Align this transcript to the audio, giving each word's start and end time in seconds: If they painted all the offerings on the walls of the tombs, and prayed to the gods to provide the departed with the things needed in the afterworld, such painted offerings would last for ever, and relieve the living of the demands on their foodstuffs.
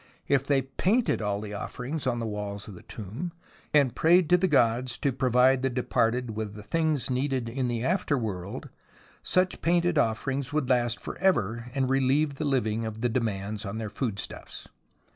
If 0.27 0.43
they 0.43 0.63
painted 0.63 1.21
all 1.21 1.39
the 1.39 1.53
offerings 1.53 2.07
on 2.07 2.17
the 2.17 2.25
walls 2.25 2.67
of 2.67 2.73
the 2.73 2.81
tombs, 2.81 3.33
and 3.71 3.93
prayed 3.95 4.31
to 4.31 4.37
the 4.37 4.47
gods 4.47 4.97
to 4.97 5.11
provide 5.11 5.61
the 5.61 5.69
departed 5.69 6.31
with 6.35 6.55
the 6.55 6.63
things 6.63 7.11
needed 7.11 7.47
in 7.47 7.67
the 7.67 7.81
afterworld, 7.81 8.69
such 9.21 9.61
painted 9.61 9.99
offerings 9.99 10.51
would 10.51 10.71
last 10.71 10.99
for 10.99 11.19
ever, 11.19 11.69
and 11.75 11.87
relieve 11.87 12.39
the 12.39 12.45
living 12.45 12.83
of 12.83 13.01
the 13.01 13.09
demands 13.09 13.63
on 13.63 13.77
their 13.77 13.91
foodstuffs. 13.91 14.67